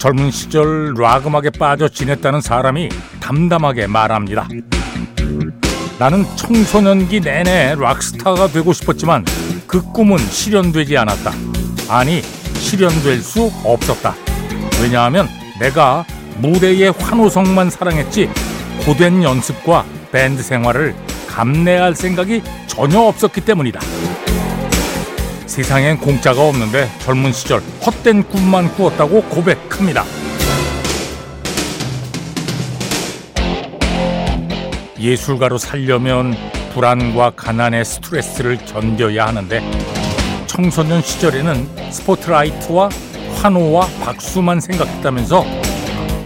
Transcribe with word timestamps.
젊은 0.00 0.30
시절 0.30 0.94
락 0.94 1.26
음악에 1.26 1.50
빠져 1.50 1.86
지냈다는 1.86 2.40
사람이 2.40 2.88
담담하게 3.20 3.86
말합니다. 3.86 4.48
나는 5.98 6.24
청소년기 6.36 7.20
내내 7.20 7.74
락스타가 7.78 8.48
되고 8.48 8.72
싶었지만 8.72 9.26
그 9.66 9.82
꿈은 9.92 10.16
실현되지 10.16 10.96
않았다. 10.96 11.32
아니, 11.90 12.22
실현될 12.22 13.20
수 13.20 13.52
없었다. 13.62 14.14
왜냐하면 14.82 15.28
내가 15.60 16.06
무대의 16.38 16.92
환호성만 16.92 17.68
사랑했지 17.68 18.30
고된 18.86 19.22
연습과 19.22 19.84
밴드 20.10 20.42
생활을 20.42 20.94
감내할 21.28 21.94
생각이 21.94 22.42
전혀 22.66 23.00
없었기 23.00 23.42
때문이다. 23.42 23.80
세상엔 25.62 25.98
공짜가 25.98 26.48
없는데 26.48 26.88
젊은 27.00 27.34
시절 27.34 27.60
헛된 27.84 28.22
꿈만 28.30 28.74
꾸었다고 28.76 29.24
고백합니다. 29.24 30.06
예술가로 34.98 35.58
살려면 35.58 36.34
불안과 36.72 37.28
가난의 37.36 37.84
스트레스를 37.84 38.56
견뎌야 38.64 39.26
하는데 39.26 39.62
청소년 40.46 41.02
시절에는 41.02 41.68
스포트라이트와 41.90 42.88
환호와 43.42 43.86
박수만 44.02 44.60
생각했다면서 44.60 45.44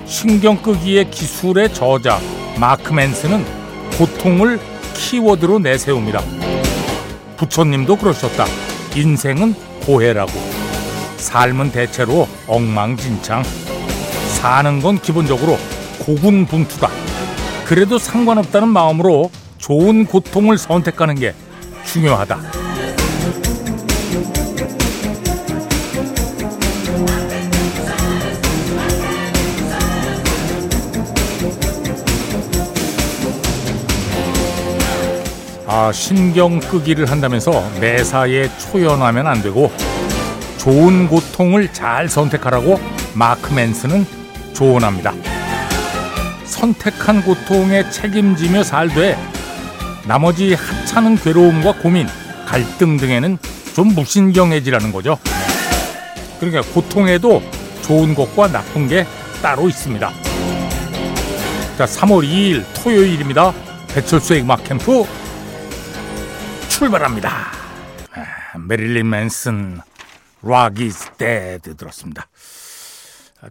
신경 0.07 0.57
끄기의 0.59 1.11
기술의 1.11 1.75
저자 1.75 2.21
마크 2.61 2.93
맨스는 2.93 3.45
고통을 3.99 4.61
키워드로 4.95 5.59
내세웁니다. 5.59 6.21
부처님도 7.37 7.97
그러셨다. 7.97 8.74
인생은 8.95 9.55
고해라고. 9.85 10.33
삶은 11.17 11.73
대체로 11.73 12.29
엉망진창. 12.47 13.43
사는 14.41 14.81
건 14.81 15.01
기본적으로 15.01 15.59
고군분투다. 16.01 16.89
그래도 17.65 17.99
상관없다는 17.99 18.69
마음으로 18.69 19.31
좋은 19.59 20.07
고통을 20.07 20.59
선택하는 20.59 21.15
게 21.15 21.35
중요하다. 21.85 22.64
아, 35.85 35.93
신경 35.93 36.61
끄기를 36.61 37.11
한다면서 37.11 37.63
매사에 37.79 38.49
초연하면 38.57 39.27
안 39.27 39.43
되고 39.43 39.71
좋은 40.57 41.09
고통을 41.09 41.75
잘 41.75 42.09
선택하라고 42.09 42.81
마크 43.13 43.53
맨스는 43.53 44.07
조언합니다. 44.55 45.13
선택한 46.47 47.23
고통에 47.23 47.91
책임지며 47.91 48.63
살되 48.63 49.19
나머지 50.07 50.55
하찮은 50.55 51.17
괴로움과 51.17 51.75
고민, 51.75 52.07
갈등 52.47 52.97
등에는 52.97 53.37
좀 53.75 53.89
무신경해지라는 53.89 54.91
거죠. 54.91 55.19
그러니까 56.41 56.63
고통에도 56.73 57.43
좋은 57.83 58.15
것과 58.15 58.49
나쁜 58.49 58.89
게 58.89 59.07
따로 59.43 59.69
있습니다. 59.69 60.11
자, 61.77 61.85
3월 61.85 62.27
2일 62.27 62.65
토요일입니다. 62.73 63.53
배철수의 63.89 64.41
음악 64.41 64.65
캠프 64.65 65.05
출발합니다. 66.75 67.31
아, 68.15 68.59
메릴린 68.59 69.09
맨슨 69.09 69.81
Rock 70.43 70.85
is 70.85 71.09
Dead 71.17 71.77
들었습니다. 71.77 72.27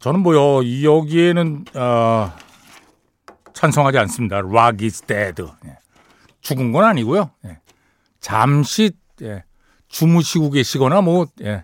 저는 0.01 0.19
뭐요 0.19 0.84
여기에는 0.84 1.66
어, 1.73 2.35
찬성하지 3.53 3.97
않습니다. 4.00 4.39
Rock 4.39 4.85
is 4.85 5.01
Dead 5.03 5.41
예. 5.66 5.78
죽은 6.41 6.73
건 6.73 6.84
아니고요. 6.84 7.31
예. 7.45 7.59
잠시 8.19 8.91
예. 9.22 9.45
주무시고 9.88 10.50
계시거나 10.50 11.00
뭐 11.00 11.28
예. 11.44 11.63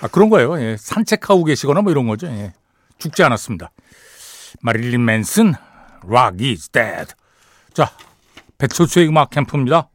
아 0.00 0.08
그런 0.08 0.30
거예요. 0.30 0.58
예. 0.58 0.78
산책하고 0.78 1.44
계시거나 1.44 1.82
뭐 1.82 1.92
이런 1.92 2.06
거죠. 2.06 2.28
예. 2.28 2.54
죽지 2.96 3.22
않았습니다. 3.22 3.72
마릴린 4.62 5.04
맨슨 5.04 5.52
Rock 6.02 6.50
is 6.50 6.70
Dead. 6.70 7.12
자 7.74 7.92
배철수의 8.58 9.06
음악 9.08 9.30
캠프입니다. 9.30 9.88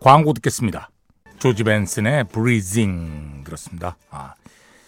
광고 0.00 0.32
듣겠습니다. 0.32 0.90
조지 1.38 1.62
벤슨의 1.62 2.24
브리징 2.24 3.44
들었습니다. 3.44 3.96
아, 4.10 4.34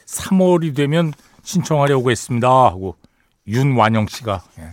3월이 0.05 0.75
되면 0.75 1.13
신청하려고 1.43 2.11
했습니다 2.11 2.49
하고 2.49 2.97
윤완영 3.47 4.09
씨가 4.09 4.43
예. 4.59 4.71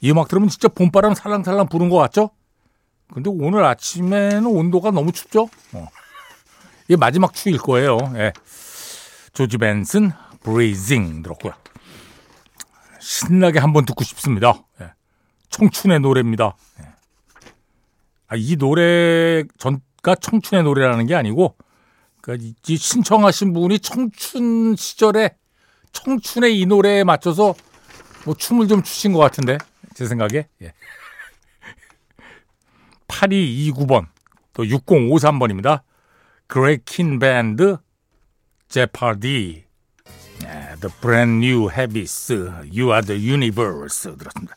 이 0.00 0.12
음악 0.12 0.28
들으면 0.28 0.48
진짜 0.48 0.68
봄바람 0.68 1.14
살랑살랑 1.14 1.66
부는 1.68 1.88
것 1.88 1.96
같죠? 1.96 2.30
근데 3.12 3.30
오늘 3.30 3.64
아침에는 3.64 4.46
온도가 4.46 4.92
너무 4.92 5.10
춥죠? 5.10 5.48
어. 5.72 5.88
이게 6.84 6.96
마지막 6.96 7.34
추일 7.34 7.58
거예요. 7.58 7.98
예. 8.14 8.32
조지 9.32 9.58
벤슨 9.58 10.12
브리징 10.42 11.22
들었고요. 11.22 11.52
신나게 13.00 13.58
한번 13.58 13.84
듣고 13.86 14.04
싶습니다. 14.04 14.62
예. 14.80 14.92
청춘의 15.50 15.98
노래입니다. 15.98 16.54
예. 16.80 16.91
아, 18.32 18.34
이 18.34 18.56
노래 18.56 19.44
전가 19.58 20.14
청춘의 20.18 20.64
노래라는 20.64 21.04
게 21.04 21.14
아니고 21.14 21.54
그러니까 22.22 22.50
이 22.66 22.76
신청하신 22.78 23.52
분이 23.52 23.80
청춘 23.80 24.74
시절에 24.74 25.36
청춘의 25.92 26.58
이 26.58 26.64
노래에 26.64 27.04
맞춰서 27.04 27.54
뭐 28.24 28.34
춤을 28.34 28.68
좀 28.68 28.82
추신 28.82 29.12
것 29.12 29.18
같은데 29.18 29.58
제 29.94 30.06
생각에 30.06 30.48
예. 30.62 30.72
8229번 33.06 34.06
또 34.54 34.62
6053번입니다. 34.62 35.82
그레이킨 36.46 37.18
밴드 37.18 37.76
제파디 38.68 39.66
The 40.80 40.94
Brand 41.02 41.46
New 41.46 41.70
Habits 41.70 42.32
You 42.32 42.92
Are 42.92 43.02
The 43.02 43.30
Universe 43.30 44.16
들었습니다. 44.16 44.56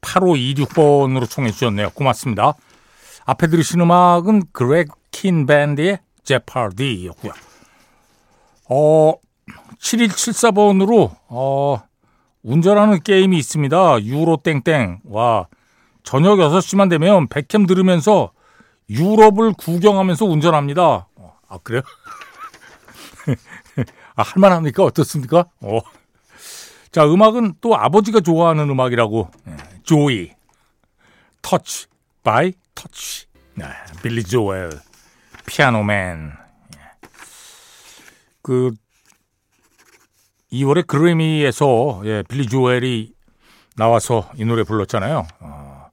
8526번으로 0.00 1.30
청해 1.30 1.52
주셨네요. 1.52 1.90
고맙습니다. 1.90 2.54
앞에 3.24 3.46
들으신 3.48 3.80
음악은 3.80 4.44
그렉 4.52 4.88
킨 5.10 5.46
밴드의 5.46 6.00
제파디였고요. 6.24 7.32
어, 8.70 9.14
7174번으로 9.78 11.14
어, 11.28 11.82
운전하는 12.42 13.02
게임이 13.02 13.38
있습니다. 13.38 14.02
유로 14.04 14.38
땡땡. 14.38 15.00
와. 15.04 15.46
저녁 16.02 16.38
6시만 16.38 16.90
되면 16.90 17.28
백캠 17.28 17.66
들으면서 17.66 18.32
유럽을 18.90 19.52
구경하면서 19.52 20.24
운전합니다. 20.24 21.06
아, 21.48 21.58
그래요? 21.62 21.82
아, 24.16 24.22
할만합니까? 24.22 24.82
어떻습니까? 24.82 25.46
어. 25.60 25.78
자, 26.90 27.06
음악은 27.06 27.54
또 27.60 27.76
아버지가 27.76 28.20
좋아하는 28.20 28.68
음악이라고. 28.68 29.30
조이. 29.84 30.30
Touch 31.40 31.86
by 32.22 32.52
Touch. 32.74 33.26
네, 33.54 33.64
빌리 34.02 34.22
조엘. 34.22 34.70
Piano 35.46 35.94
Man. 35.94 36.32
그 38.42 38.72
2월에 40.52 40.86
그래미에서 40.86 42.02
예, 42.04 42.22
빌리 42.28 42.46
조엘이 42.46 43.14
나와서 43.76 44.30
이 44.36 44.44
노래 44.44 44.64
불렀잖아요. 44.64 45.26
어, 45.40 45.90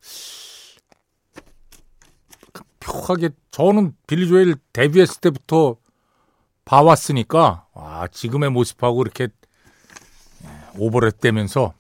묘하게 2.86 3.30
저는 3.52 3.96
빌리 4.08 4.28
조엘 4.28 4.56
데뷔했을 4.74 5.22
때부터 5.22 5.78
봐왔으니까 6.66 7.68
와, 7.74 8.08
지금의 8.08 8.52
모습하고 8.52 9.02
이렇게 9.02 9.30
오버랩 10.76 11.20
되면서 11.20 11.74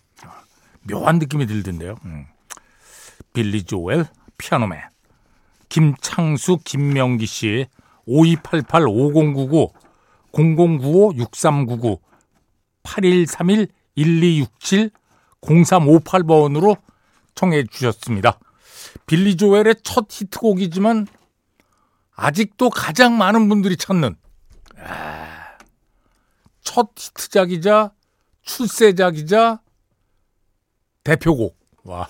묘한 0.89 1.19
느낌이 1.19 1.45
들던데요. 1.45 1.95
음. 2.05 2.25
빌리 3.33 3.63
조엘 3.63 4.07
피아노맨 4.39 4.81
김창수 5.69 6.57
김명기 6.63 7.27
씨 7.27 7.67
5288 8.07 8.87
5099 8.87 9.71
0095 10.33 11.13
6399 11.15 11.99
8131 12.81 13.67
1267 13.95 14.89
0358번으로 15.41 16.77
청해 17.35 17.65
주셨습니다. 17.65 18.39
빌리 19.05 19.37
조엘의 19.37 19.75
첫 19.83 20.07
히트곡이지만 20.09 21.07
아직도 22.15 22.69
가장 22.69 23.17
많은 23.17 23.47
분들이 23.47 23.77
찾는 23.77 24.15
아, 24.77 25.57
첫 26.61 26.89
히트작이자 26.97 27.91
출세작이자 28.41 29.61
대표곡. 31.03 31.57
와. 31.83 32.07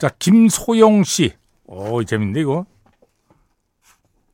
자, 0.00 0.08
김소영 0.18 1.04
씨. 1.04 1.34
오, 1.66 2.02
재밌는데, 2.02 2.40
이거. 2.40 2.64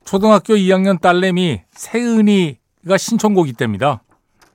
초등학교 0.04 0.54
2학년 0.54 1.00
딸내미 1.00 1.64
세은이가 1.72 2.96
신청곡 2.96 3.48
이때입니다. 3.48 4.04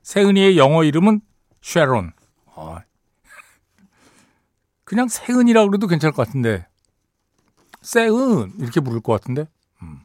세은이의 0.04 0.58
영어 0.58 0.86
이름은 0.86 1.20
쉐론. 1.62 2.14
어. 2.46 2.78
그냥 4.86 5.10
세은이라고 5.10 5.70
그래도 5.70 5.88
괜찮을 5.88 6.14
것 6.14 6.26
같은데. 6.26 6.66
세은 7.82 8.54
이렇게 8.60 8.80
부를 8.80 9.02
것 9.02 9.12
같은데. 9.12 9.50
음. 9.82 10.00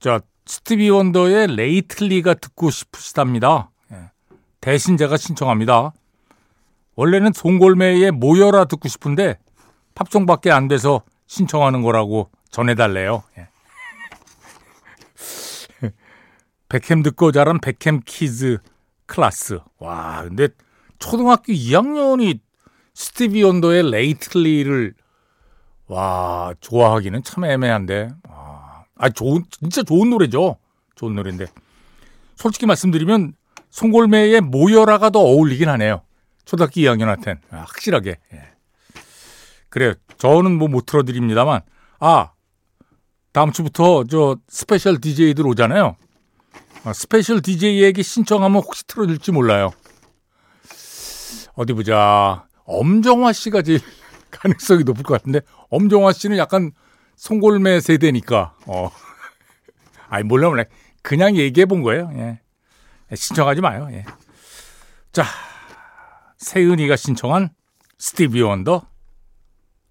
자, 0.00 0.20
스티비 0.44 0.90
원더의 0.90 1.54
Lately가 1.54 2.34
듣고 2.34 2.70
싶으시답니다. 2.70 3.70
예. 3.92 4.10
대신 4.60 4.96
제가 4.96 5.16
신청합니다. 5.16 5.92
원래는 7.00 7.32
송골매의 7.32 8.10
모여라 8.10 8.66
듣고 8.66 8.86
싶은데 8.86 9.38
팝송밖에 9.94 10.50
안 10.50 10.68
돼서 10.68 11.02
신청하는 11.28 11.80
거라고 11.80 12.28
전해달래요. 12.50 13.22
예. 13.38 13.48
백캠 16.68 17.02
듣고 17.02 17.32
자란 17.32 17.58
백캠 17.58 18.02
kids 18.04 18.58
class. 19.06 19.60
와, 19.78 20.24
근데 20.24 20.48
초등학교 20.98 21.54
2학년이 21.54 22.38
스티비 22.92 23.44
원더의 23.44 23.90
Lately를 23.90 24.92
와 25.86 26.52
좋아하기는 26.60 27.22
참 27.24 27.46
애매한데. 27.46 28.10
아, 28.28 28.84
아 28.94 29.08
좋은 29.08 29.44
진짜 29.58 29.82
좋은 29.82 30.10
노래죠. 30.10 30.58
좋은 30.96 31.14
노래인데 31.14 31.46
솔직히 32.36 32.66
말씀드리면 32.66 33.32
송골매의 33.70 34.42
모여라가 34.42 35.08
더 35.08 35.20
어울리긴 35.20 35.70
하네요. 35.70 36.02
초등학교 36.50 36.80
2학년한텐 36.80 37.38
아, 37.52 37.58
확실하게. 37.58 38.16
예. 38.32 38.42
그래요. 39.68 39.94
저는 40.18 40.58
뭐 40.58 40.66
못 40.66 40.84
틀어드립니다만 40.84 41.60
아 42.00 42.32
다음 43.32 43.52
주부터 43.52 44.02
저 44.10 44.36
스페셜 44.48 45.00
DJ들 45.00 45.46
오잖아요. 45.46 45.94
아, 46.82 46.92
스페셜 46.92 47.40
DJ에게 47.40 48.02
신청하면 48.02 48.62
혹시 48.62 48.84
틀어줄지 48.88 49.30
몰라요. 49.30 49.70
어디 51.54 51.72
보자. 51.72 52.46
엄정화 52.64 53.32
씨가 53.32 53.62
제일 53.62 53.78
가능성이 54.32 54.82
높을 54.82 55.04
것 55.04 55.14
같은데 55.14 55.42
엄정화 55.68 56.12
씨는 56.12 56.36
약간 56.36 56.72
송골매 57.14 57.78
세대니까 57.78 58.56
어. 58.66 58.90
아니 60.10 60.24
몰라 60.24 60.48
몰라. 60.48 60.64
그냥 61.02 61.36
얘기해 61.36 61.66
본 61.66 61.82
거예요. 61.84 62.10
예. 62.16 62.40
신청하지 63.14 63.60
마요. 63.60 63.86
예. 63.92 64.04
자, 65.12 65.24
세은이가 66.40 66.96
신청한 66.96 67.50
스티비 67.98 68.40
원더 68.40 68.86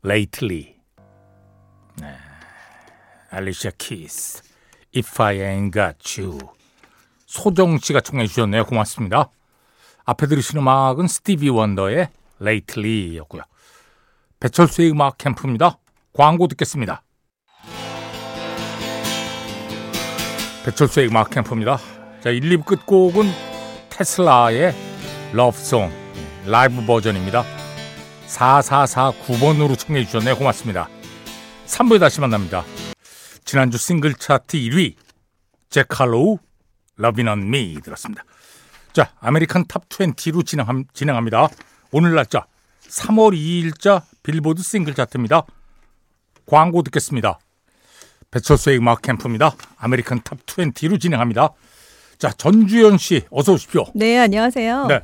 Lately. 0.03 0.75
네. 2.01 2.15
알리샤 3.29 3.71
키스 3.77 4.41
If 4.95 5.21
I 5.21 5.37
Ain't 5.37 5.71
Got 5.71 6.19
You. 6.19 6.39
소정 7.27 7.77
씨가 7.77 8.01
청해 8.01 8.25
주셨네요. 8.25 8.65
고맙습니다. 8.65 9.29
앞에 10.05 10.25
들으신 10.25 10.57
음악은 10.57 11.07
스티비 11.07 11.49
원더의 11.49 12.09
Lately였고요. 12.41 13.43
배철수의 14.39 14.91
음악 14.91 15.19
캠프입니다. 15.19 15.77
광고 16.13 16.47
듣겠습니다. 16.47 17.03
배철수의 20.65 21.09
음악 21.09 21.29
캠프입니다. 21.29 21.77
자, 22.21 22.31
1, 22.31 22.41
2부 22.41 22.65
끝곡은 22.65 23.25
테슬라의 23.91 24.73
Love 25.33 25.71
Song 25.71 26.08
라이브 26.45 26.85
버전입니다. 26.85 27.43
4449번으로 28.27 29.77
청해 29.77 30.05
주셨네요. 30.05 30.37
고맙습니다. 30.37 30.87
3부에 31.65 31.99
다시 31.99 32.21
만납니다. 32.21 32.63
지난주 33.43 33.77
싱글 33.77 34.13
차트 34.13 34.57
1위 34.57 34.95
제칼로우 35.69 36.37
러빈 36.95 37.27
언미 37.27 37.79
들었습니다. 37.83 38.23
자, 38.93 39.11
American 39.19 39.65
Top 39.67 39.87
20로 39.89 40.45
진행함, 40.45 40.85
진행합니다. 40.93 41.47
오늘 41.91 42.15
날짜 42.15 42.45
3월 42.87 43.33
2일자 43.33 44.03
빌보드 44.23 44.63
싱글 44.63 44.93
차트입니다. 44.93 45.43
광고 46.45 46.81
듣겠습니다. 46.83 47.39
배철수의 48.31 48.77
음악 48.77 49.01
캠프입니다. 49.01 49.55
American 49.77 50.21
Top 50.23 50.45
20로 50.45 50.99
진행합니다. 50.99 51.49
자, 52.17 52.31
전주현 52.31 52.97
씨 52.97 53.25
어서 53.31 53.53
오십시오. 53.53 53.85
네, 53.95 54.19
안녕하세요. 54.19 54.87
네. 54.87 55.01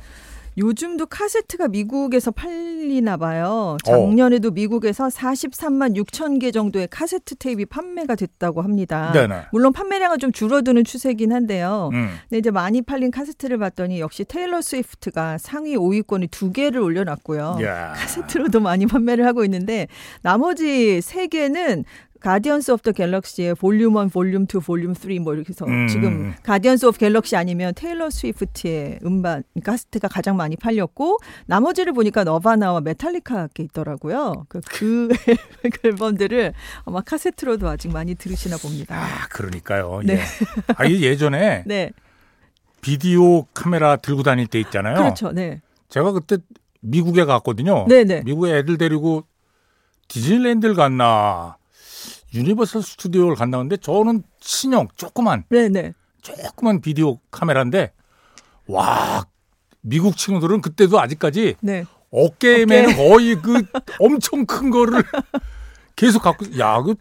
요즘도 0.58 1.06
카세트가 1.06 1.68
미국에서 1.68 2.30
팔리나 2.30 3.16
봐요. 3.18 3.76
작년에도 3.84 4.50
미국에서 4.50 5.08
43만 5.08 5.96
6천 5.96 6.40
개 6.40 6.50
정도의 6.50 6.88
카세트 6.90 7.36
테이프 7.36 7.66
판매가 7.66 8.14
됐다고 8.14 8.62
합니다. 8.62 9.12
네네. 9.12 9.46
물론 9.52 9.72
판매량은 9.72 10.18
좀 10.18 10.32
줄어드는 10.32 10.84
추세긴 10.84 11.32
한데요. 11.32 11.90
음. 11.92 12.08
근데 12.22 12.38
이제 12.38 12.50
많이 12.50 12.80
팔린 12.82 13.10
카세트를 13.10 13.58
봤더니 13.58 14.00
역시 14.00 14.24
테일러 14.24 14.62
스위프트가 14.62 15.38
상위 15.38 15.76
5위권이 15.76 16.30
두 16.30 16.52
개를 16.52 16.80
올려놨고요. 16.80 17.58
야. 17.62 17.92
카세트로도 17.96 18.60
많이 18.60 18.86
판매를 18.86 19.26
하고 19.26 19.44
있는데 19.44 19.88
나머지 20.22 21.00
세 21.02 21.26
개는 21.26 21.84
Guardians 22.26 22.72
of 22.72 22.82
the 22.82 22.90
Galaxy의 22.90 23.54
볼륨 23.54 23.96
1, 23.96 24.08
볼륨 24.08 24.46
2, 24.52 24.58
볼륨 24.58 24.94
3 24.94 25.22
뭐 25.22 25.34
이렇게 25.34 25.50
해서 25.50 25.64
음. 25.64 25.86
지금 25.86 26.34
Guardians 26.42 26.86
of 26.86 26.98
Galaxy 26.98 27.36
아니면 27.36 27.72
테일러 27.76 28.10
스위프트의 28.10 28.98
음반 29.04 29.44
카세트가 29.62 30.08
가장 30.08 30.36
많이 30.36 30.56
팔렸고 30.56 31.18
나머지를 31.46 31.92
보니까 31.92 32.24
너바나와 32.24 32.80
메탈리카 32.80 33.50
게 33.54 33.62
있더라고요. 33.62 34.44
그, 34.48 34.60
그, 34.68 35.08
그 35.70 35.86
앨범들을 35.86 36.52
아마 36.84 37.00
카세트로도 37.00 37.68
아직 37.68 37.92
많이 37.92 38.16
들으시나 38.16 38.56
봅니다. 38.56 38.96
아, 38.96 39.28
그러니까요. 39.28 40.00
네. 40.04 40.14
예. 40.14 40.20
아, 40.76 40.84
이 40.84 41.04
예전에 41.04 41.62
네. 41.68 41.92
비디오 42.80 43.44
카메라 43.54 43.94
들고 43.94 44.24
다닐 44.24 44.48
때 44.48 44.58
있잖아요. 44.58 44.96
그렇죠. 44.96 45.30
네. 45.30 45.62
제가 45.90 46.10
그때 46.10 46.38
미국에 46.80 47.24
갔거든요. 47.24 47.86
네, 47.86 48.02
네. 48.02 48.22
미국에 48.24 48.56
애들 48.56 48.78
데리고 48.78 49.22
디즈니랜드를 50.08 50.74
갔나 50.74 51.56
유니버설 52.36 52.82
스튜디오를 52.82 53.36
근데 53.36 53.76
저는 53.76 54.22
신형 54.40 54.88
조그만 54.96 55.44
네, 55.48 55.68
네. 55.68 55.92
조그만 56.20 56.80
비디오 56.80 57.18
카메라인데 57.30 57.92
와 58.66 59.24
미국 59.80 60.16
친구들은 60.16 60.60
그때도 60.60 61.00
아직까지 61.00 61.56
네. 61.60 61.84
어깨에는 62.10 62.96
거의 62.96 63.36
그 63.40 63.62
엄청 63.98 64.46
큰 64.46 64.70
거를 64.70 65.02
계속 65.96 66.22
갖고 66.22 66.46
야 66.58 66.82
그 66.82 66.94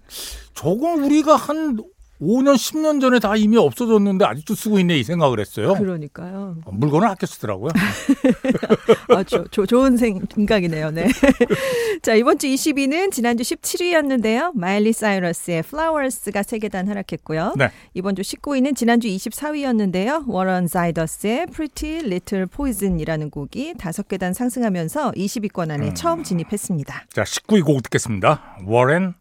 저건 0.54 1.04
우리가 1.04 1.36
한 1.36 1.78
5년 2.22 2.56
10년 2.56 3.02
전에 3.02 3.20
다 3.20 3.36
이미 3.36 3.58
없어졌는데 3.58 4.26
아직도 4.26 4.56
쓰고 4.56 4.80
있네 4.80 4.98
이 4.98 5.04
생각을 5.04 5.40
했어요. 5.40 5.74
그러니까요. 5.74 6.58
어, 6.66 6.72
물건을 6.72 7.08
아껴 7.08 7.28
쓰더라고요. 7.28 7.72
아, 9.10 9.24
조, 9.24 9.46
조, 9.48 9.66
좋은 9.66 9.98
생각이네요. 9.98 10.92
네. 10.92 11.08
자, 12.02 12.14
이번 12.14 12.38
주 12.38 12.48
20위는 12.48 13.12
지난주 13.12 13.44
17위였는데요. 13.44 14.52
마일리 14.56 14.94
사이러스의 14.94 15.60
Flowers가 15.60 16.44
세계단 16.44 16.88
하락했고요. 16.88 17.56
네. 17.58 17.70
이번 17.94 18.16
주 18.16 18.22
19위는 18.22 18.76
지난주 18.76 19.08
24위였는데요. 19.08 20.24
워런 20.28 20.68
자이더스의 20.68 21.48
Pretty 21.48 22.06
Little 22.06 22.46
Poison이라는 22.48 23.30
곡이 23.30 23.76
다섯 23.78 24.08
계단 24.08 24.34
상승하면서 24.34 25.12
20위권 25.12 25.72
안에 25.72 25.94
처음 25.94 26.24
진입했습니다. 26.24 27.06
자 27.12 27.24
19위 27.24 27.64
곡 27.66 27.84
듣겠습니다. 27.84 28.58
워렌 28.66 29.14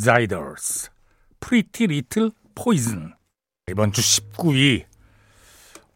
자이더스 0.00 0.90
Pretty 1.40 1.84
Little 1.84 2.30
Poison 2.54 3.12
이번 3.70 3.92
주 3.92 4.00
19위 4.00 4.84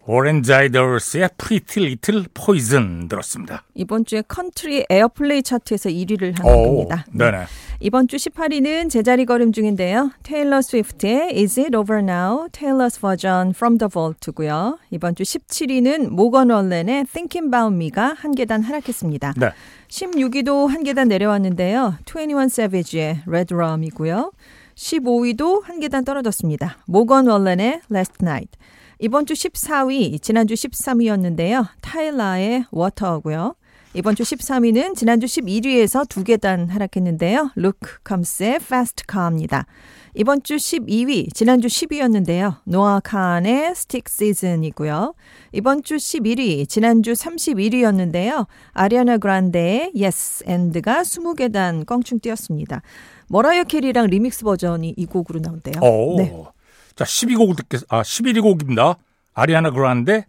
워렌 0.05 0.43
자이더스의 0.43 1.29
Pretty 1.39 1.87
Little 1.87 2.27
Poison 2.35 3.07
들었습니다. 3.09 3.63
이번 3.75 4.05
주에 4.05 4.23
컨트리 4.27 4.87
Airplay 4.91 5.45
차트에서 5.45 5.91
1위를 5.91 6.37
한 6.37 6.45
오, 6.47 6.65
곡입니다. 6.65 7.07
네네. 7.13 7.45
이번 7.79 8.09
주 8.09 8.17
18위는 8.17 8.91
제자리 8.91 9.25
걸음 9.25 9.53
중인데요. 9.53 10.11
테일러 10.25 10.61
스위프트의 10.61 11.39
Is 11.39 11.59
It 11.61 11.77
Over 11.77 12.03
Now? 12.03 12.49
Taylor's 12.51 12.99
Version 12.99 13.51
From 13.51 13.79
the 13.79 13.89
Vault고요. 13.89 14.79
이번 14.91 15.15
주 15.15 15.23
17위는 15.23 16.09
모건 16.11 16.51
월렌의 16.51 17.05
Thinking 17.05 17.47
About 17.47 17.73
Me가 17.73 18.15
한 18.19 18.35
계단 18.35 18.63
하락했습니다. 18.63 19.35
네. 19.37 19.51
16위도 19.89 20.67
한 20.67 20.83
계단 20.83 21.09
내려왔는데요. 21.09 21.99
21 22.09 22.43
Savage의 22.47 23.23
Red 23.27 23.55
Rum이고요. 23.55 24.33
15위도 24.83 25.63
한 25.65 25.79
계단 25.79 26.05
떨어졌습니다. 26.05 26.79
모건 26.87 27.29
월렌의 27.29 27.83
Last 27.91 28.17
Night. 28.21 28.59
이번 28.99 29.27
주 29.27 29.35
14위, 29.35 30.21
지난주 30.21 30.55
13위였는데요. 30.55 31.69
타일라의 31.81 32.65
Water고요. 32.75 33.55
이번 33.95 34.17
주 34.17 34.23
13위는 34.23 34.97
지난주 34.97 35.27
11위에서 35.27 36.09
두 36.09 36.25
계단 36.25 36.69
하락했는데요. 36.69 37.51
루크 37.57 38.03
컴스의 38.05 38.57
Fast 38.57 39.05
Car입니다. 39.11 39.67
이번 40.15 40.43
주 40.43 40.57
12위, 40.57 41.33
지난주 41.35 41.69
10위였는데요. 41.69 42.57
노아 42.65 43.01
칸의 43.01 43.73
Stick 43.73 44.05
Season이고요. 44.09 45.15
이번 45.53 45.83
주 45.83 45.97
11위, 45.97 46.69
지난주 46.69 47.13
31위였는데요. 47.13 48.47
아리아나 48.73 49.19
그란데의 49.19 49.93
Yes 49.95 50.45
And가 50.49 51.03
20계단 51.03 51.87
껑충 51.87 52.21
뛰었습니다. 52.21 52.83
머라이어 53.33 53.65
캐리랑 53.65 54.09
리믹스 54.09 54.45
버전이 54.45 54.93
이 54.95 55.07
곡으로 55.07 55.41
나온대요. 55.41 55.81
오. 55.81 56.19
네. 56.19 56.45
자, 56.95 57.05
10위 57.05 57.26
곡을 57.26 57.57
듣겠, 57.57 57.81
아, 57.89 58.03
11위 58.03 58.43
곡입니다. 58.43 58.97
아리아나 59.33 59.71
그란데, 59.71 60.27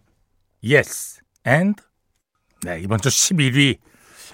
Yes, 0.64 1.20
and. 1.46 1.82
네, 2.62 2.80
이번 2.80 2.98
주 3.02 3.10
11위. 3.10 3.76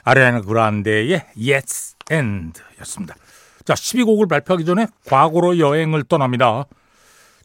아리아나 0.05 0.41
그란데의 0.43 1.21
Yes, 1.37 1.97
and 2.13 2.61
였습니다. 2.79 3.17
자, 3.65 3.75
10위 3.75 3.96
곡을 3.96 4.29
발표하기 4.29 4.65
전에 4.65 4.87
과거로 5.05 5.59
여행을 5.59 6.05
떠납니다. 6.05 6.67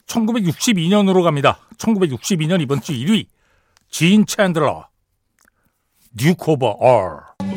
1962년으로 0.05 1.23
갑니다. 1.23 1.57
1962년 1.79 2.61
이번 2.61 2.81
주 2.81 2.93
1위. 2.93 3.25
진 3.89 4.25
챈들러. 4.25 4.85
오버 6.47 6.67
얼. 6.67 7.54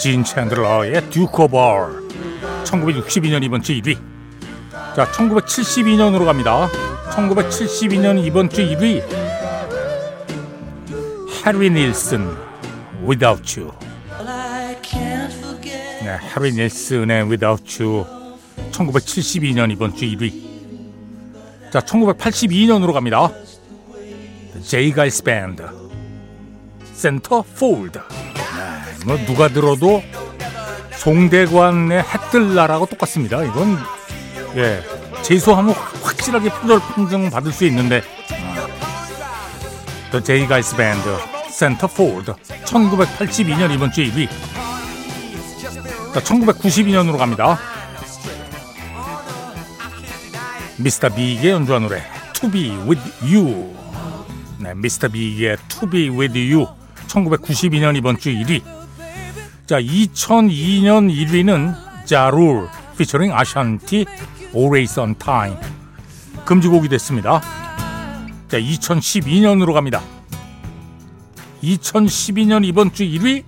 네, 0.00 0.12
진 0.12 0.24
챈들러의 0.24 1.10
듀크 1.10 1.42
오버 1.42 1.58
얼. 1.58 2.08
1962년 2.64 3.44
이번 3.44 3.60
주 3.60 3.74
1위. 3.74 3.98
자, 4.96 5.04
1972년으로 5.12 6.24
갑니다. 6.24 6.70
1972년 7.10 8.24
이번 8.24 8.48
주 8.48 8.62
1위. 8.62 9.02
해리 11.44 11.68
닐슨, 11.68 12.34
Without 13.06 13.60
You. 13.60 13.72
네, 16.02 16.18
해리 16.34 16.52
닐슨의 16.52 17.24
Without 17.24 17.82
You. 17.82 18.06
1972년 18.72 19.70
이번 19.70 19.94
주 19.94 20.06
1위. 20.06 21.70
자, 21.70 21.80
1982년으로 21.80 22.94
갑니다. 22.94 23.30
제이 24.62 24.92
가일스 24.92 25.22
밴드. 25.22 25.62
Centerfold. 26.94 28.00
네, 29.00 29.06
뭐 29.06 29.16
누가 29.26 29.48
들어도 29.48 30.02
송대관의 30.96 32.02
해뜰날하고 32.02 32.86
똑같습니다. 32.86 33.42
이건 33.42 33.78
예 34.56 34.82
제소하면 35.22 35.74
확실하게 35.74 36.50
표절 36.50 36.80
판정 36.80 37.30
받을 37.30 37.52
수 37.52 37.64
있는데. 37.66 38.02
더 40.10 40.20
제이 40.20 40.46
가일스 40.46 40.74
밴드 40.76 41.08
Centerfold 41.50 42.34
1982년 42.64 43.72
이번 43.72 43.92
주 43.92 44.02
1위. 44.02 44.28
자 46.12 46.20
1992년으로 46.20 47.16
갑니다. 47.16 47.58
미스터 50.78 51.10
빅의 51.10 51.50
연주한 51.52 51.82
노래 51.82 52.02
To 52.34 52.50
Be 52.50 52.70
With 52.70 53.00
You. 53.22 53.74
네 54.58 54.74
미스터 54.74 55.08
빅의 55.08 55.56
To 55.68 55.88
Be 55.88 56.08
With 56.10 56.52
You. 56.52 56.66
1992년 57.06 57.96
이번 57.96 58.18
주 58.18 58.30
1위 58.30 58.79
자 59.70 59.80
2002년 59.80 61.14
1위는 61.14 61.76
자룰 62.04 62.68
피처링 62.98 63.32
아샨티 63.32 64.04
Always 64.52 64.98
on 64.98 65.14
Time 65.14 65.56
금지곡이 66.44 66.88
됐습니다. 66.88 67.40
자 68.48 68.58
2012년으로 68.58 69.72
갑니다. 69.72 70.02
2012년 71.62 72.64
이번 72.66 72.92
주 72.92 73.04
1위 73.04 73.44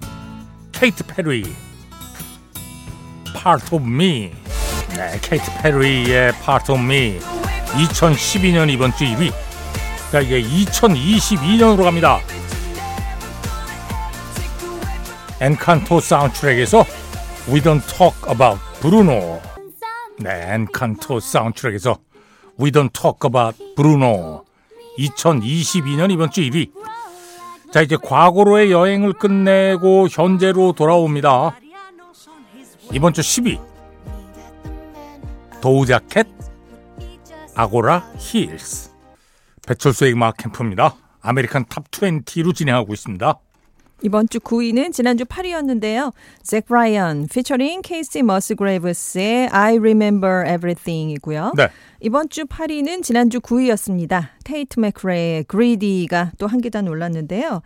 케이트 0.70 1.04
페리 1.04 1.42
Part 3.42 3.74
of 3.74 3.84
Me 3.84 4.30
네, 4.90 5.18
케이트 5.22 5.50
페리의 5.60 6.34
Part 6.44 6.70
of 6.70 6.80
Me 6.80 7.18
2012년 7.18 8.70
이번 8.70 8.94
주 8.94 9.02
1위 9.06 9.32
자 10.12 10.20
이게 10.20 10.40
2022년으로 10.40 11.82
갑니다. 11.82 12.20
엔칸토 15.42 15.98
사운드트랙에서 15.98 16.84
We 17.48 17.60
Don't 17.60 17.84
Talk 17.88 18.16
About 18.30 18.60
Bruno. 18.80 19.40
네, 20.20 20.54
엔칸토 20.54 21.18
사운드트랙에서 21.18 21.98
We 22.60 22.70
Don't 22.70 22.92
Talk 22.92 23.18
About 23.26 23.74
Bruno. 23.74 24.44
2022년 24.98 26.12
이번 26.12 26.30
주 26.30 26.42
1위. 26.42 26.70
자 27.72 27.82
이제 27.82 27.96
과거로의 28.00 28.70
여행을 28.70 29.14
끝내고 29.14 30.06
현재로 30.08 30.74
돌아옵니다. 30.74 31.58
이번 32.92 33.12
주 33.12 33.20
10위. 33.20 33.60
도자 35.60 35.94
캣 35.94 36.28
Agora 37.56 38.12
Hills. 38.16 38.92
배철수의 39.66 40.12
음악 40.12 40.36
캠프입니다. 40.36 40.94
American 41.20 41.64
Top 41.68 41.90
20로 41.90 42.54
진행하고 42.54 42.92
있습니다 42.92 43.40
이번 44.02 44.28
주 44.28 44.40
9위는 44.40 44.92
지난주 44.92 45.24
8위였는데요. 45.24 46.12
잭 46.42 46.66
브라이언 46.66 47.28
피처링 47.32 47.82
케이시 47.82 48.22
머스그레이브스의 48.22 49.48
I 49.48 49.78
Remember 49.78 50.44
Everything이고요. 50.46 51.52
네. 51.56 51.68
이번 52.04 52.28
주 52.28 52.46
8위는 52.46 53.04
지난주 53.04 53.38
9위였습니다. 53.38 54.26
테이트 54.42 54.80
맥크레의 54.80 55.44
Greedy가 55.48 56.32
또 56.36 56.48
한 56.48 56.60
계단 56.60 56.88
올랐는데요. 56.88 57.62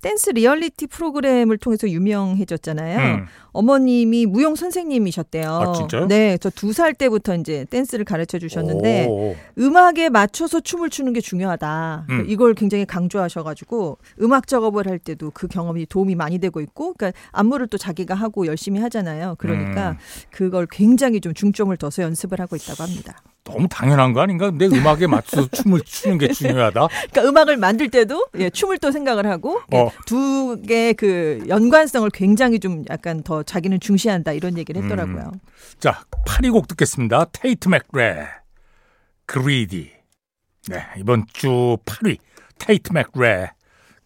댄스 0.00 0.30
리얼리티 0.30 0.86
프로그램을 0.86 1.58
통해서 1.58 1.90
유명해졌잖아요. 1.90 2.98
음. 3.16 3.26
어머님이 3.52 4.26
무용 4.26 4.54
선생님이셨대요. 4.54 5.50
아, 5.50 5.72
진짜요? 5.72 6.06
네, 6.06 6.38
저 6.38 6.50
두 6.50 6.72
살 6.72 6.94
때부터 6.94 7.34
이제 7.34 7.66
댄스를 7.68 8.04
가르쳐 8.04 8.38
주셨는데 8.38 9.06
오. 9.10 9.34
음악에 9.58 10.08
맞춰서 10.08 10.60
춤을 10.60 10.88
추는 10.88 11.12
게 11.12 11.20
중요하다. 11.20 12.06
음. 12.10 12.24
이걸 12.28 12.54
굉장히 12.54 12.86
강조하셔가지고 12.86 13.98
음악 14.22 14.46
작업을 14.46 14.86
할 14.86 15.00
때도 15.00 15.32
그 15.34 15.48
경험이 15.48 15.84
도움이 15.86 16.14
많이 16.14 16.38
되고 16.38 16.60
있고, 16.60 16.94
그러니까 16.94 17.18
안무를 17.32 17.66
또 17.66 17.76
자기가 17.76 18.14
하고 18.14 18.46
열심히 18.46 18.80
하잖아요. 18.80 19.34
그러니까 19.38 19.90
음. 19.90 19.96
그걸 20.30 20.66
굉장히 20.70 21.20
좀 21.20 21.34
중점을 21.34 21.76
둬서 21.76 22.02
연습을 22.04 22.40
하고 22.40 22.54
있다고 22.54 22.84
합니다. 22.84 23.20
너무 23.44 23.68
당연한 23.68 24.12
거 24.12 24.20
아닌가? 24.20 24.50
내 24.50 24.66
음악에 24.66 25.06
맞춰서 25.06 25.48
춤을 25.48 25.80
추는 25.82 26.18
게 26.18 26.28
중요하다. 26.28 26.88
그러니까 26.88 27.22
음악을 27.22 27.56
만들 27.56 27.90
때도 27.90 28.26
예, 28.38 28.50
춤을 28.50 28.78
또 28.78 28.92
생각을 28.92 29.26
하고 29.26 29.60
어. 29.72 29.90
두 30.06 30.60
개의 30.66 30.94
그 30.94 31.42
연관성을 31.48 32.08
굉장히 32.10 32.60
좀 32.60 32.84
약간 32.90 33.22
더 33.22 33.42
자기는 33.42 33.80
중시한다 33.80 34.32
이런 34.32 34.58
얘기를 34.58 34.82
했더라고요. 34.82 35.32
자, 35.78 36.04
8위 36.26 36.52
곡 36.52 36.68
듣겠습니다. 36.68 37.26
테이트 37.32 37.68
맥레, 37.68 38.26
Greedy. 39.26 39.90
네, 40.68 40.84
이번 40.98 41.24
주 41.32 41.78
8위 41.84 42.18
테이트 42.58 42.92
맥레, 42.92 43.50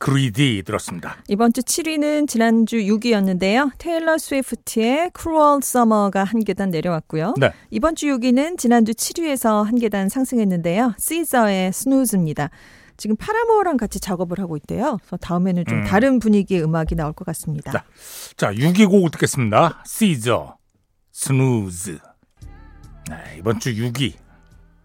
그리디 0.05 0.65
들었습니다. 0.67 1.17
이번 1.29 1.55
주 1.55 1.63
7위는 1.63 2.29
지난주 2.29 2.77
6위였는데요. 2.77 3.71
테일러 3.79 4.19
스위프트의 4.19 5.13
Cruel 5.19 5.61
Summer가 5.63 6.25
한 6.25 6.45
계단 6.45 6.69
내려왔고요. 6.69 7.33
네. 7.39 7.53
이번 7.71 7.97
주 7.97 8.09
6위는 8.09 8.59
지난주 8.59 8.93
7위에서 8.93 9.63
한 9.63 9.79
계단 9.79 10.11
상승했는데요. 10.11 10.93
시저의 10.99 11.73
Snooze입니다. 11.73 12.51
지금 12.99 13.17
파라모어랑 13.17 13.79
같이 13.79 13.99
작업을 13.99 14.41
하고 14.41 14.59
있대요. 14.59 14.99
그래서 15.01 15.17
다음에는 15.17 15.65
좀 15.65 15.79
음. 15.79 15.85
다른 15.85 16.19
분위기의 16.19 16.63
음악이 16.63 16.97
나올 16.97 17.15
것 17.15 17.25
같습니다. 17.25 17.73
자. 17.73 17.85
자, 18.37 18.53
6위 18.53 18.87
곡 18.87 19.11
듣겠습니다. 19.13 19.85
시저, 19.87 20.59
Snooze. 21.13 21.99
네, 23.09 23.37
이번 23.39 23.59
주 23.59 23.73
6위 23.73 24.13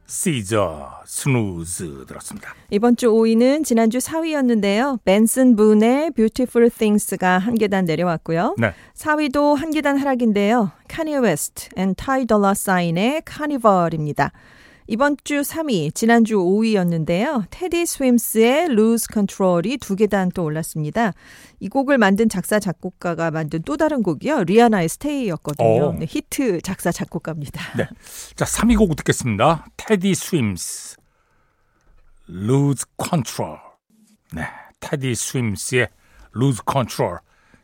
시저, 0.10 0.89
Snooze 1.06 2.06
들었습니다. 2.08 2.56
이번 2.72 2.96
주 2.96 3.12
5위는 3.12 3.63
지난주 3.63 4.00
4위였는데요. 4.00 4.98
벤슨 5.06 5.56
분의 5.56 6.12
Beautiful 6.12 6.72
Things가 6.72 7.38
한 7.38 7.54
계단 7.54 7.86
내려왔고요. 7.86 8.56
네. 8.58 8.74
4위도 8.96 9.56
한 9.56 9.70
계단 9.70 10.00
하락인데요. 10.00 10.72
카니 10.88 11.16
웨스트 11.16 11.70
앤 11.75 11.94
타이 11.96 12.25
달러 12.25 12.56
사인의 12.56 13.22
Carnival입니다. 13.24 14.32
이번 14.91 15.17
주 15.24 15.41
3위, 15.41 15.93
지난주 15.93 16.38
5위였는데요. 16.38 17.46
테디 17.51 17.84
스윔스의 17.84 18.72
Lose 18.72 19.05
Control이 19.13 19.77
두 19.77 19.96
계단 19.96 20.31
또 20.34 20.43
올랐습니다. 20.43 21.13
이 21.60 21.69
곡을 21.69 22.00
만든 22.00 22.27
작사 22.27 22.60
작곡가가 22.60 23.29
만든 23.29 23.62
또 23.62 23.77
다른 23.77 24.01
곡이요. 24.01 24.46
리아나의 24.46 24.89
Stay였거든요. 24.89 25.89
오. 25.89 25.93
네, 25.93 26.08
히트 26.10 26.62
작사 26.62 26.91
작곡가입니다. 26.91 27.77
네. 27.77 27.88
자, 28.34 28.46
3위 28.46 28.79
곡 28.79 28.96
듣겠습니다. 28.96 29.67
테디 29.77 30.15
스윔스, 30.15 30.98
Lose 32.27 32.86
Control. 33.00 33.60
네, 34.34 34.41
테디 34.79 35.13
스윔스의 35.13 35.88
Lose 36.36 36.62
Control. 36.67 37.19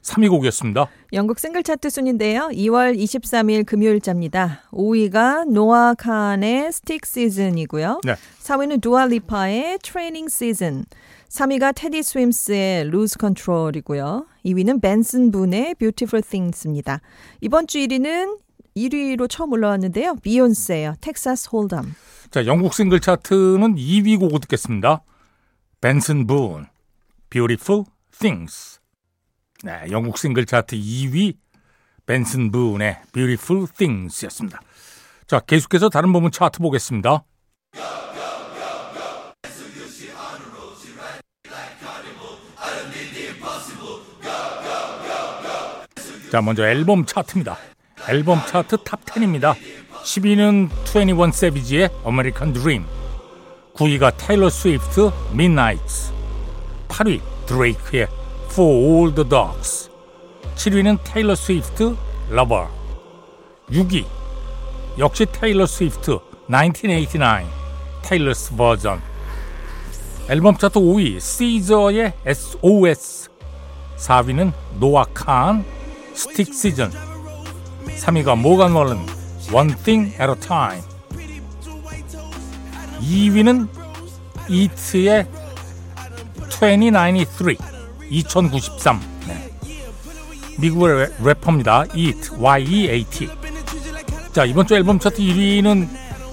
3위 0.05 0.29
곡이었습니다. 0.29 0.87
영국 1.13 1.39
싱글 1.39 1.63
차트 1.63 1.89
순인데요. 1.89 2.49
2월 2.53 2.95
23일 2.97 3.65
금요일자입니다. 3.65 4.61
5위가 4.71 5.45
노아 5.51 5.95
칸의 5.95 6.71
Stick 6.71 7.05
Season이고요. 7.05 8.01
네. 8.03 8.15
4위는 8.41 8.81
두아 8.81 9.07
리파의 9.07 9.79
Training 9.81 10.29
Season. 10.29 10.85
3위가 11.29 11.73
테디 11.75 12.01
스윔스의 12.01 12.89
Lose 12.89 13.17
Control이고요. 13.17 14.27
2위는 14.45 14.81
벤슨 14.81 15.31
분의 15.31 15.75
Beautiful 15.75 16.21
Things입니다. 16.21 17.01
이번 17.41 17.65
주 17.67 17.79
1위는 17.79 18.37
1위로 18.77 19.27
처음 19.27 19.53
올라왔는데요. 19.53 20.17
비욘세예요. 20.21 20.95
Texas 21.01 21.49
Hold 21.51 21.73
'Em. 21.73 21.95
자, 22.29 22.45
영국 22.45 22.73
싱글 22.73 22.99
차트는 22.99 23.75
2위 23.75 24.19
곡을 24.19 24.39
듣겠습니다. 24.41 25.01
벤슨 25.81 26.27
분, 26.27 26.67
Beautiful 27.29 27.85
Things. 28.19 28.79
네, 29.63 29.85
영국 29.89 30.17
싱글 30.17 30.45
차트 30.45 30.75
2위 30.75 31.37
벤슨 32.05 32.51
분의 32.51 33.01
Beautiful 33.13 33.67
Things였습니다. 33.77 34.61
자, 35.27 35.39
계속해서 35.39 35.89
다른 35.89 36.13
부분 36.13 36.31
차트 36.31 36.59
보겠습니다. 36.59 37.23
자, 46.31 46.41
먼저 46.41 46.67
앨범 46.67 47.05
차트입니다. 47.05 47.57
앨범 48.09 48.45
차트 48.45 48.77
Top 48.83 49.03
10입니다. 49.05 49.55
10위는 50.03 50.69
21 50.85 51.31
세비지의 51.31 51.89
American 52.05 52.53
Dream, 52.53 52.85
9위가 53.73 54.13
테일러 54.17 54.49
스위프트 54.49 55.11
Midnights, 55.31 56.13
8위 56.89 57.21
드레이크의 57.47 58.07
For 58.55 58.71
All 58.71 59.13
the 59.13 59.27
Dogs, 59.27 59.89
7위는 60.55 60.99
테일러 61.03 61.35
스위프트 61.35 61.93
Lover, 62.31 62.69
6위. 63.69 64.05
역시 64.97 65.25
테일러 65.29 65.65
스위프트 65.65 66.19
1989 66.49 67.49
Taylor's 68.01 68.55
Version 68.55 69.01
앨범 70.29 70.55
차트 70.55 70.79
5위 70.79 71.19
시저의 71.19 72.13
SOS 72.25 73.29
4위는 73.97 74.53
노아 74.79 75.03
칸 75.13 75.65
Stick 76.13 76.53
Season 76.53 76.89
3위가 77.87 78.39
모간 78.39 78.71
월런 78.71 79.05
One 79.51 79.75
Thing 79.83 80.13
at 80.13 80.29
a 80.29 80.39
Time. 80.39 80.81
2위는 83.01 83.67
이트의 84.47 85.27
2093 86.47 87.74
2093 88.09 89.01
네. 89.27 89.51
미국의 90.59 91.09
래퍼입니다. 91.23 91.85
이트 91.93 92.29
Y-E-A-T 92.37 93.29
자 94.31 94.45
이번 94.45 94.67
주 94.67 94.75
앨범 94.75 94.99
차트 94.99 95.17
1위는 95.17 95.87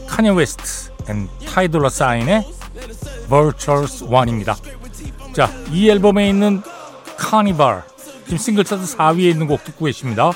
카니 0.06 0.30
웨스트 0.30 0.90
앤 1.08 1.28
타이 1.46 1.60
달러 1.60 1.88
사인의 1.88 2.46
Vultures 3.28 4.04
One입니다. 4.04 4.56
자 5.34 5.48
이 5.72 5.88
앨범에 5.88 6.28
있는 6.28 6.62
카니발 7.16 7.82
지금 8.24 8.36
싱글 8.36 8.64
차트 8.64 8.84
4위에 8.84 9.30
있는 9.30 9.46
곡 9.46 9.64
듣고 9.64 9.86
계십니다. 9.86 10.30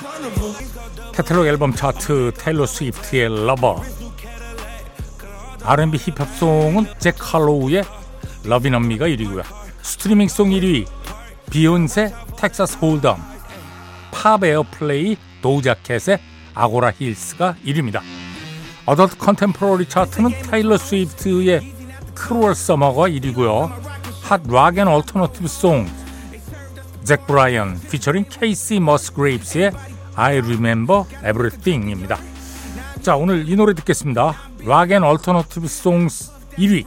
Catalog 1.12 1.46
앨범 1.49 1.75
차트 1.75 2.33
테일러 2.38 2.66
스위프트의 2.66 3.47
Lover 3.46 3.82
R&B 5.62 5.99
힙합송은 5.99 6.87
잭 6.99 7.16
칼로우의 7.19 7.85
러빈 8.45 8.75
언미가 8.75 9.07
1위고요. 9.07 9.43
streaming 9.82 10.30
song 10.30 10.50
1위 10.50 10.87
비욘세 11.50 12.12
Texas 12.37 12.78
Hold 12.78 13.00
'Em 13.00 13.16
팝 14.10 14.42
airplay 14.44 15.16
도자 15.42 15.73
캣의 15.73 16.18
Agora 16.54 16.90
Hills가 16.90 17.56
1위입니다. 17.64 18.00
Adult 18.87 19.18
Contemporary 19.18 19.88
차트는 19.88 20.42
타일러 20.42 20.76
스위프트의 20.78 21.72
Cruel 22.14 22.54
Summer가 22.54 23.08
1위고요. 23.08 23.70
Hot 24.23 24.42
Rock & 24.49 24.78
Alternative 24.78 25.46
Song 25.49 25.87
잭 27.04 27.24
브라이언 27.26 27.80
피처링 27.90 28.24
케이시 28.28 28.80
머스그레이브스의 28.80 29.70
I 30.16 30.38
Remember 30.38 31.04
Everything입니다. 31.18 32.18
자 33.00 33.14
오늘 33.16 33.48
이 33.48 33.54
노래 33.54 33.74
듣겠습니다. 33.74 34.35
Rock & 34.64 34.90
Alternative 34.90 35.68
Songs 35.68 36.33
1위 36.59 36.85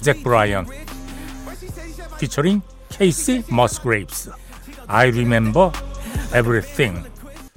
잭 0.00 0.24
브라이언 0.24 0.66
피처링 2.18 2.62
케이시 2.90 3.44
머스그레이브스 3.50 4.30
I 4.86 5.08
Remember 5.08 5.70
Everything 6.28 7.08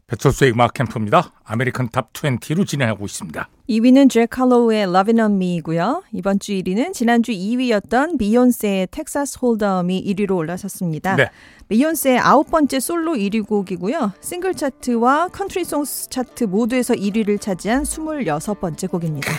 배철수의 0.08 0.52
음악 0.52 0.74
캠프입니다. 0.74 1.32
American 1.44 1.90
Top 1.90 2.14
20로 2.14 2.68
진행하고 2.68 3.06
있습니다. 3.06 3.50
2위는 3.70 4.10
잭 4.10 4.30
칼로우의 4.30 4.84
Lovin' 4.84 5.20
on 5.20 5.36
Me이고요. 5.36 6.04
이번 6.12 6.40
주 6.40 6.52
1위는 6.52 6.94
지난주 6.94 7.32
2위였던 7.32 8.20
비욘세의 8.20 8.90
Texas 8.92 9.40
Hold 9.42 9.73
'Em이 9.73 10.04
1위로 10.06 10.36
올라섰습니다. 10.36 11.16
네. 11.16 11.30
비욘세의 11.70 12.20
아홉 12.20 12.52
번째 12.52 12.80
솔로 12.80 13.14
1위 13.14 13.48
곡이고요. 13.48 14.12
싱글 14.22 14.54
차트와 14.54 15.30
Country 15.30 15.64
Songs 15.64 16.10
차트 16.10 16.44
모두에서 16.44 16.94
1위를 16.94 17.42
차지한 17.42 17.84
26번째 17.84 18.92
곡입니다. 18.92 19.32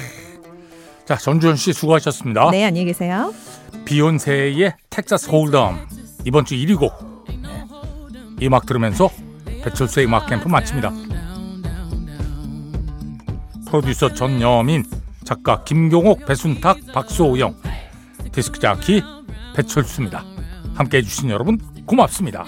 자 1.06 1.16
전주현 1.16 1.56
씨 1.56 1.74
수고하셨습니다. 1.74 2.50
네, 2.50 2.64
안녕히 2.64 2.86
계세요. 2.86 3.34
비욘세의 3.84 4.74
텍사스 4.88 5.28
홀덤 5.28 5.86
이번 6.24 6.46
주 6.46 6.54
1위 6.54 6.78
곡. 6.78 7.26
네. 7.28 7.64
이 8.40 8.46
음악 8.46 8.64
들으면서 8.64 9.10
배철수의 9.44 10.06
음악 10.06 10.26
캠프 10.28 10.48
마칩니다. 10.48 10.90
프로듀서 13.66 14.14
전여민, 14.14 14.84
작가 15.24 15.62
김경옥, 15.64 16.24
배순탁, 16.24 16.78
박수호영, 16.94 17.54
디스크 18.32 18.58
자키 18.58 19.02
배철수입니다. 19.56 20.24
함께해 20.74 21.02
주신 21.02 21.28
여러분 21.28 21.58
고맙습니다. 21.84 22.46